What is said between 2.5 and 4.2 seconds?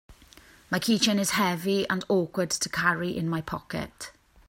carry in my pocket.